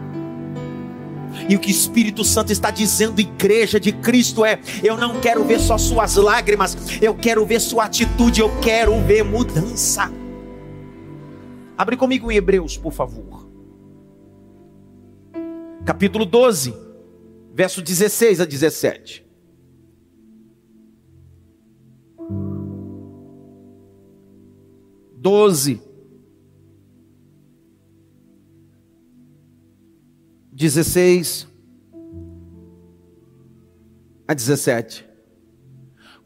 [1.49, 5.43] E o que o Espírito Santo está dizendo, igreja de Cristo, é: eu não quero
[5.43, 10.09] ver só suas lágrimas, eu quero ver sua atitude, eu quero ver mudança.
[11.77, 13.51] Abre comigo em Hebreus, por favor.
[15.85, 16.90] Capítulo 12,
[17.53, 19.25] verso 16 a 17.
[25.17, 25.83] Doze.
[30.53, 31.49] 16
[34.27, 35.09] a 17.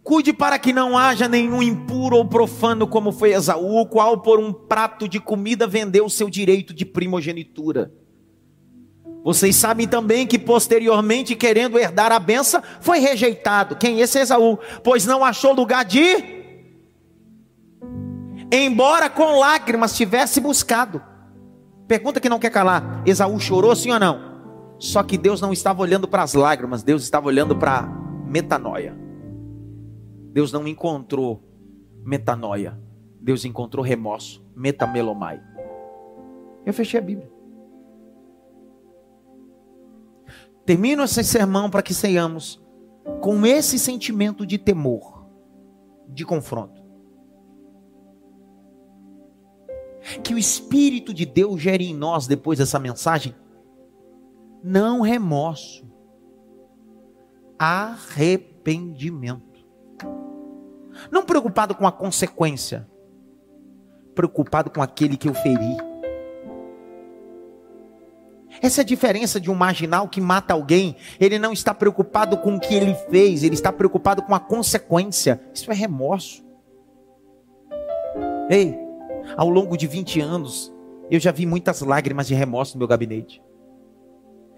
[0.03, 4.39] Cuide para que não haja nenhum impuro ou profano como foi Esaú, o qual por
[4.39, 7.91] um prato de comida vendeu seu direito de primogenitura.
[9.25, 13.75] Vocês sabem também que posteriormente, querendo herdar a benção, foi rejeitado.
[13.75, 13.99] Quem?
[13.99, 14.59] Esse é Esaú.
[14.83, 16.45] Pois não achou lugar de.
[18.53, 21.03] Embora com lágrimas tivesse buscado.
[21.89, 24.35] Pergunta que não quer calar: Esaú chorou sim ou não?
[24.79, 27.89] Só que Deus não estava olhando para as lágrimas, Deus estava olhando para
[28.27, 28.95] metanoia.
[30.35, 31.43] Deus não encontrou
[32.05, 32.79] metanoia,
[33.23, 35.41] Deus encontrou remorso, metamelomai.
[36.67, 37.34] Eu fechei a Bíblia.
[40.65, 42.63] Termino esse sermão para que seiamos
[43.21, 45.27] com esse sentimento de temor,
[46.09, 46.85] de confronto.
[50.23, 53.35] que o Espírito de Deus gere em nós depois dessa mensagem,
[54.63, 55.85] não remorso,
[57.59, 59.65] arrependimento.
[61.11, 62.89] Não preocupado com a consequência,
[64.15, 65.77] preocupado com aquele que eu feri.
[68.65, 70.97] Essa é a diferença de um marginal que mata alguém.
[71.21, 75.39] Ele não está preocupado com o que ele fez, ele está preocupado com a consequência.
[75.53, 76.43] Isso é remorso.
[78.49, 78.75] Ei,
[79.37, 80.73] ao longo de 20 anos,
[81.11, 83.43] eu já vi muitas lágrimas de remorso no meu gabinete.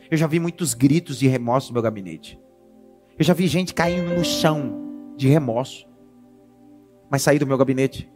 [0.08, 2.38] Eu já vi muitos gritos de remorso no meu gabinete.
[3.18, 5.84] Eu já vi gente caindo no chão de remorso.
[7.10, 8.08] Mas sair do meu gabinete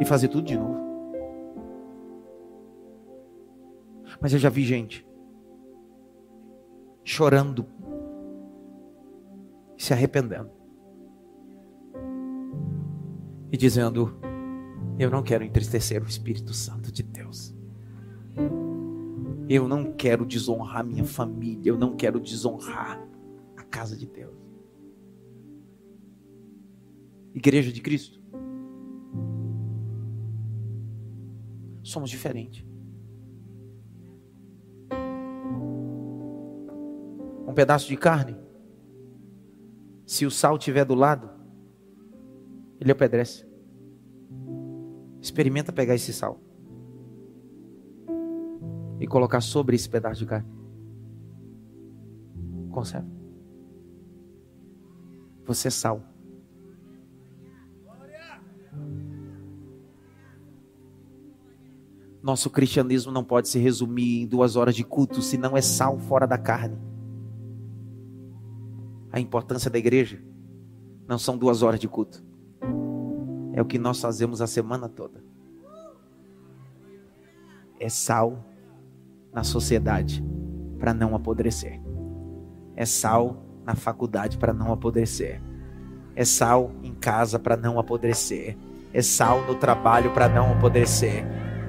[0.00, 0.89] e fazer tudo de novo.
[4.20, 5.06] Mas eu já vi gente
[7.02, 7.66] chorando,
[9.76, 10.50] se arrependendo
[13.50, 14.20] e dizendo:
[15.00, 17.54] eu não quero entristecer o Espírito Santo de Deus.
[19.48, 21.70] Eu não quero desonrar minha família.
[21.70, 23.02] Eu não quero desonrar
[23.56, 24.34] a casa de Deus.
[27.34, 28.20] Igreja de Cristo.
[31.82, 32.69] Somos diferentes.
[37.50, 38.36] Um pedaço de carne.
[40.06, 41.28] Se o sal estiver do lado,
[42.78, 43.44] ele apedrece.
[45.20, 46.40] Experimenta pegar esse sal
[49.00, 50.48] e colocar sobre esse pedaço de carne.
[52.70, 53.08] Consegue?
[55.44, 56.04] Você é sal.
[62.22, 65.98] Nosso cristianismo não pode se resumir em duas horas de culto se não é sal
[65.98, 66.89] fora da carne.
[69.12, 70.22] A importância da igreja
[71.08, 72.24] não são duas horas de culto.
[73.52, 75.22] É o que nós fazemos a semana toda.
[77.78, 78.44] É sal
[79.32, 80.24] na sociedade
[80.78, 81.80] para não apodrecer.
[82.76, 85.42] É sal na faculdade para não apodrecer.
[86.14, 88.56] É sal em casa para não apodrecer.
[88.92, 91.24] É sal no trabalho para não apodrecer.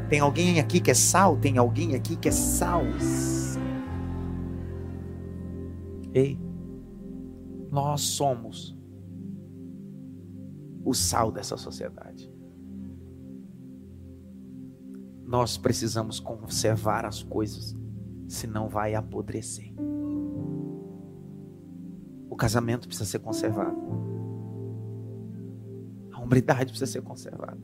[0.10, 1.38] Tem alguém aqui que é sal?
[1.38, 2.84] Tem alguém aqui que é sal?
[6.14, 6.38] Ei,
[7.72, 8.78] nós somos
[10.84, 12.32] o sal dessa sociedade.
[15.32, 17.74] nós precisamos conservar as coisas,
[18.28, 19.74] senão vai apodrecer.
[22.30, 23.80] O casamento precisa ser conservado.
[26.12, 27.58] A hombridade precisa ser conservada.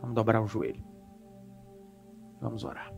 [0.00, 0.84] Vamos dobrar o joelho.
[2.40, 2.92] Vamos orar.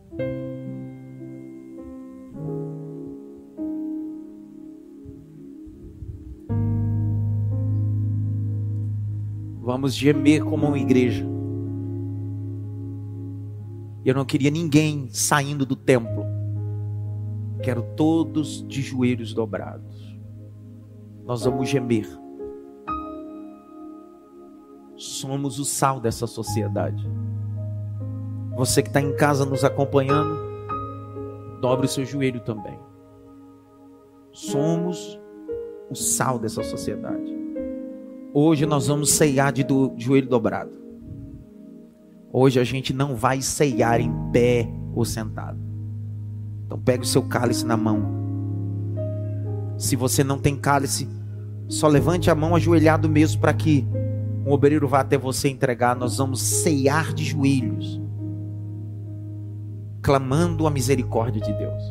[9.67, 11.27] Vamos gemer como uma igreja.
[14.05, 16.23] Eu não queria ninguém saindo do templo.
[17.61, 20.17] Quero todos de joelhos dobrados.
[21.25, 22.07] Nós vamos gemer.
[24.95, 27.05] Somos o sal dessa sociedade.
[28.55, 30.39] Você que está em casa nos acompanhando,
[31.59, 32.79] dobre o seu joelho também.
[34.31, 35.19] Somos
[35.89, 37.36] o sal dessa sociedade.
[38.39, 40.69] Hoje nós vamos ceiar de do, joelho dobrado.
[42.31, 45.57] Hoje a gente não vai ceiar em pé ou sentado.
[46.63, 47.99] Então pegue o seu cálice na mão.
[49.75, 51.09] Se você não tem cálice,
[51.67, 53.87] só levante a mão ajoelhado mesmo para que
[54.45, 55.95] um obreiro vá até você entregar.
[55.95, 57.99] Nós vamos ceiar de joelhos,
[59.99, 61.83] clamando a misericórdia de Deus.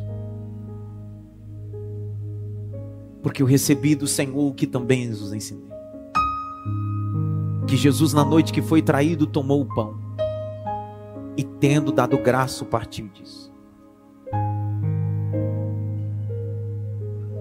[3.21, 5.76] Porque eu recebi do Senhor o que também nos ensinei
[7.67, 9.99] que Jesus, na noite que foi traído, tomou o pão
[11.35, 13.53] e, tendo dado graça, partiu disso.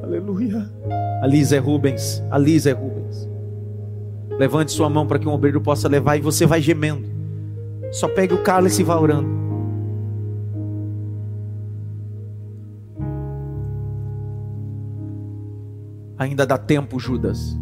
[0.03, 0.71] Aleluia.
[1.23, 3.29] Ali Zé Rubens, ali Zé Rubens.
[4.39, 7.09] Levante sua mão para que um obreiro possa levar e você vai gemendo.
[7.91, 9.29] Só pegue o cálice e vá orando.
[16.19, 17.57] Ainda dá tempo, Judas.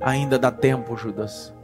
[0.00, 1.54] Ainda dá tempo, Judas.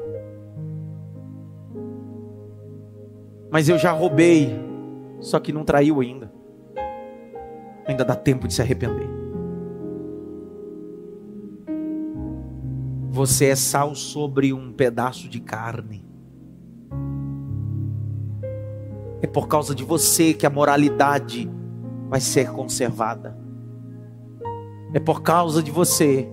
[3.51, 4.59] Mas eu já roubei,
[5.21, 6.33] só que não traiu ainda.
[7.87, 9.09] Ainda dá tempo de se arrepender.
[13.11, 16.05] Você é sal sobre um pedaço de carne.
[19.23, 21.49] É por causa de você que a moralidade
[22.09, 23.39] vai ser conservada.
[24.93, 26.29] É por causa de você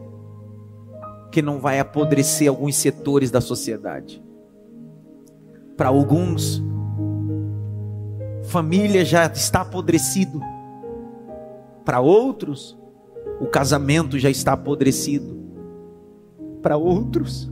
[1.31, 4.21] que não vai apodrecer alguns setores da sociedade.
[5.77, 6.61] Para alguns,
[8.43, 10.41] família já está apodrecido.
[11.85, 12.77] Para outros,
[13.39, 15.39] o casamento já está apodrecido.
[16.61, 17.49] Para outros,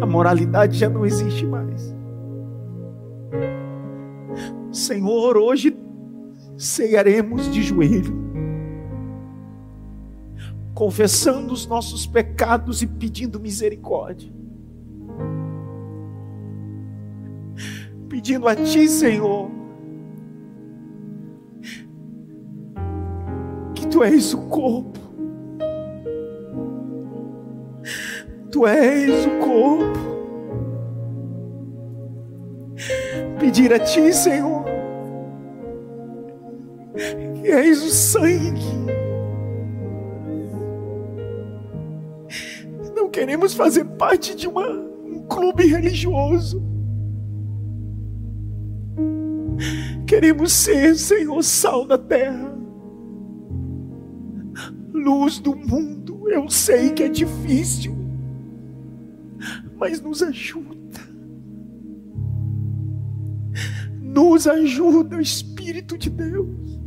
[0.00, 1.94] a moralidade já não existe mais.
[4.70, 5.76] Senhor, hoje
[6.56, 8.25] ceiaremos de joelho
[10.76, 14.30] confessando os nossos pecados e pedindo misericórdia.
[18.10, 19.50] Pedindo a Ti, Senhor,
[23.74, 25.00] que Tu és o corpo,
[28.50, 30.06] Tu és o corpo.
[33.40, 34.62] Pedir a Ti, Senhor,
[37.40, 38.85] que és o sangue
[43.16, 46.62] queremos fazer parte de uma, um clube religioso.
[50.06, 52.54] Queremos ser, Senhor, sal da terra,
[54.92, 56.28] luz do mundo.
[56.28, 57.96] Eu sei que é difícil,
[59.78, 60.76] mas nos ajuda.
[63.98, 66.78] Nos ajuda, Espírito de Deus.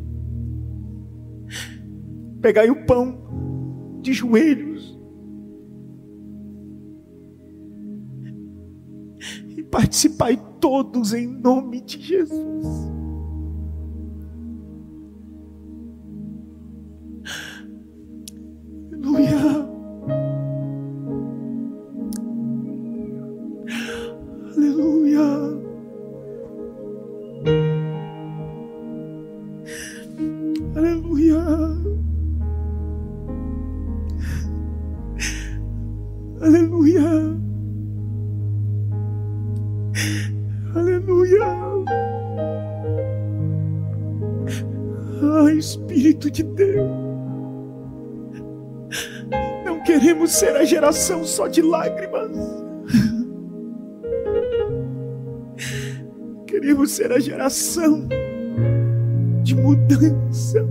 [2.40, 4.69] Pegai o pão de joelhos
[9.72, 12.90] Participai todos em nome de Jesus.
[18.92, 19.70] Aleluia.
[24.56, 25.69] Aleluia.
[50.90, 52.32] Geração só de lágrimas.
[56.48, 58.08] Queremos ser a geração
[59.44, 60.68] de mudança.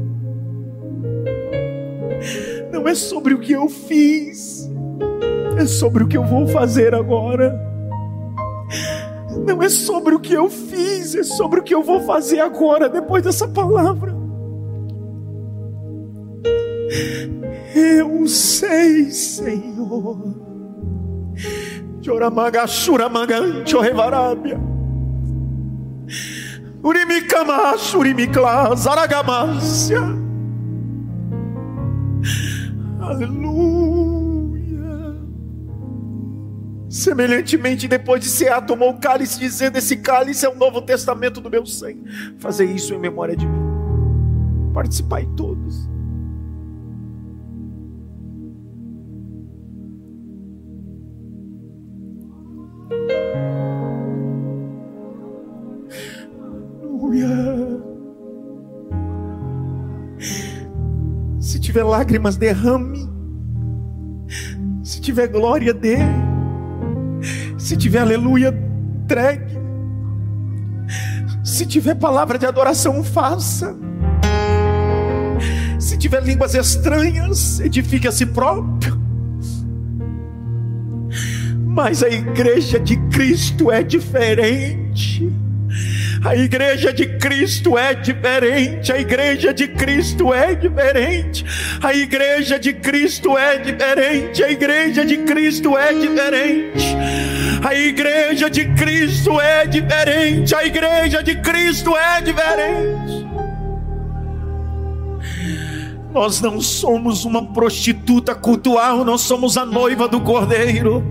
[2.89, 4.67] é sobre o que eu fiz,
[5.59, 7.55] é sobre o que eu vou fazer agora.
[9.47, 12.89] Não é sobre o que eu fiz, é sobre o que eu vou fazer agora,
[12.89, 14.17] depois dessa palavra.
[17.75, 19.68] Eu sei, Senhor.
[28.77, 30.01] Zaragamácia.
[33.01, 33.59] Aleluia.
[36.89, 41.51] Semelhantemente, depois de Cear, tomou o cálice, dizendo: Esse cálice é o novo testamento do
[41.51, 42.05] meu sangue.
[42.39, 43.59] Fazer isso em memória de mim.
[44.73, 45.58] Participai todos.
[61.79, 63.09] Tiver lágrimas, derrame.
[64.83, 65.99] Se tiver glória, dê.
[67.57, 68.53] Se tiver aleluia,
[69.03, 69.59] entregue.
[71.45, 73.77] Se tiver palavra de adoração, faça.
[75.79, 79.01] Se tiver línguas estranhas, edifique a si próprio.
[81.65, 85.33] Mas a igreja de Cristo é diferente.
[86.25, 88.93] A igreja de Cristo é diferente.
[88.93, 91.45] A igreja de Cristo é diferente.
[91.83, 94.43] A igreja de Cristo é diferente.
[94.43, 96.97] A igreja de Cristo é diferente.
[97.65, 100.55] A igreja de Cristo é diferente.
[100.55, 103.18] A igreja de Cristo é diferente.
[106.13, 111.05] Nós não somos uma prostituta cultural, nós somos a noiva do Cordeiro.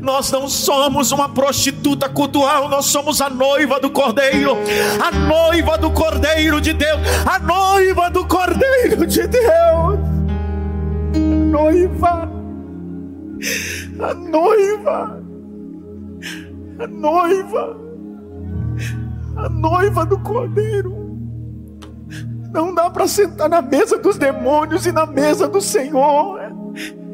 [0.00, 4.56] Nós não somos uma prostituta cultural, nós somos a noiva do Cordeiro,
[5.00, 9.98] a noiva do Cordeiro de Deus, a noiva do Cordeiro de Deus.
[11.50, 12.30] Noiva,
[13.98, 15.22] a noiva,
[16.78, 17.76] a noiva,
[19.36, 20.99] a noiva do Cordeiro.
[22.52, 26.40] Não dá para sentar na mesa dos demônios e na mesa do Senhor.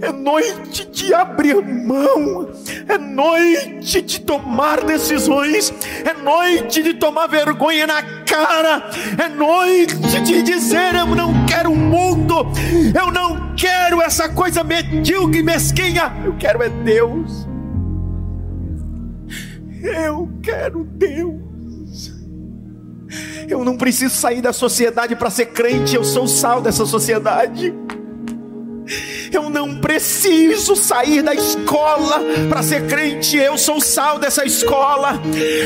[0.01, 2.51] É noite de abrir mão,
[2.87, 5.73] é noite de tomar decisões,
[6.05, 8.91] é noite de tomar vergonha na cara,
[9.23, 12.47] é noite de dizer: Eu não quero o mundo,
[12.95, 17.47] eu não quero essa coisa medíocre e mesquinha, eu quero é Deus.
[19.83, 21.56] Eu quero Deus.
[23.49, 27.73] Eu não preciso sair da sociedade para ser crente, eu sou o sal dessa sociedade.
[29.33, 35.21] Eu não preciso sair da escola para ser crente, eu sou o sal dessa escola.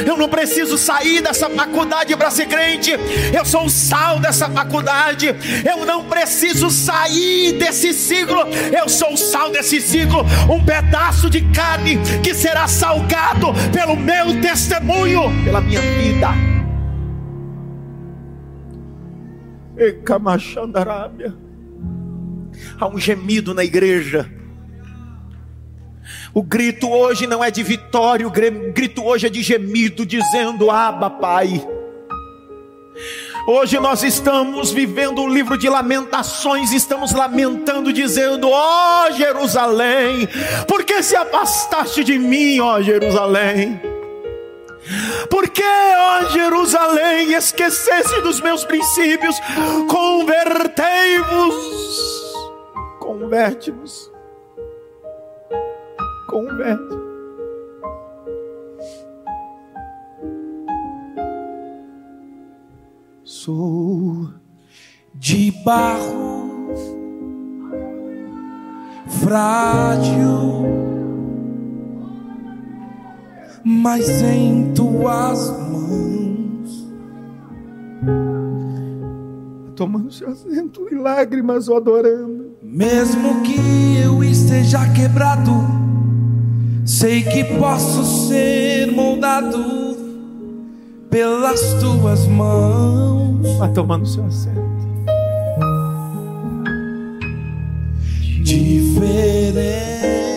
[0.06, 2.92] Eu não preciso sair dessa faculdade para ser crente,
[3.36, 5.34] eu sou o sal dessa faculdade.
[5.64, 8.40] Eu não preciso sair desse ciclo,
[8.76, 10.24] eu sou o sal desse ciclo.
[10.50, 16.49] Um pedaço de carne que será salgado pelo meu testemunho, pela minha vida.
[19.80, 21.34] Ecamachandarábia.
[22.78, 24.30] Há um gemido na igreja.
[26.34, 31.08] O grito hoje não é de vitória, o grito hoje é de gemido, dizendo: Aba,
[31.08, 31.66] Pai.
[33.46, 40.28] Hoje nós estamos vivendo um livro de lamentações, estamos lamentando, dizendo: Ó oh, Jerusalém,
[40.68, 43.80] por que se afastaste de mim, ó oh, Jerusalém?
[45.28, 49.36] Por que, ó Jerusalém, esquecesse dos meus princípios?
[49.88, 51.54] Convertei-vos,
[52.98, 54.10] converte-vos,
[56.28, 57.00] converte.
[63.22, 64.28] Sou
[65.14, 66.40] de barro
[69.22, 70.99] frágil
[73.64, 76.88] mas em tuas mãos.
[79.76, 82.50] Tomando seu assento em lágrimas, o adorando.
[82.62, 85.52] Mesmo que eu esteja quebrado,
[86.84, 89.96] sei que posso ser moldado
[91.10, 93.58] pelas tuas mãos.
[93.58, 94.60] Vá tomando seu assento.
[98.42, 100.29] Diferente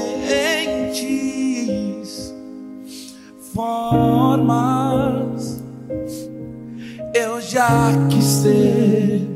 [3.53, 4.83] formas
[7.13, 9.29] eu já quis ser.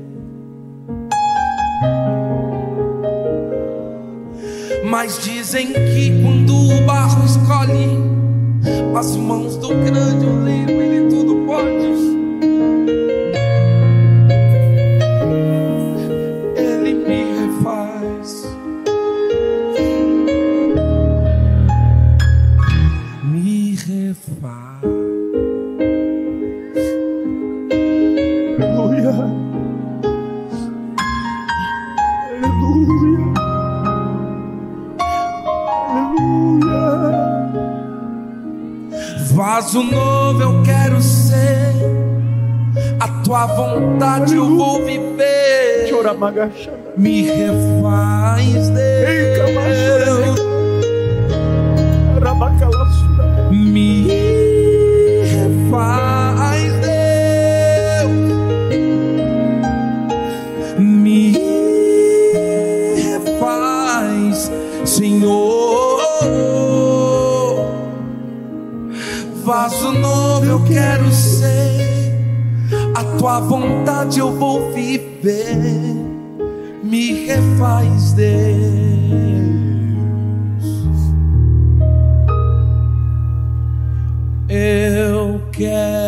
[4.90, 7.98] Mas dizem que quando o barro escolhe
[8.98, 12.07] as mãos do grande oleiro, ele tudo pode.
[39.76, 41.76] O novo, eu quero ser.
[43.00, 45.88] A tua vontade eu vou viver.
[46.98, 50.47] Me refaz, Deus.
[69.68, 72.16] Vaso novo eu quero ser.
[72.96, 75.58] A tua vontade eu vou viver.
[76.82, 78.48] Me refaz, Deus.
[84.50, 86.07] eu quero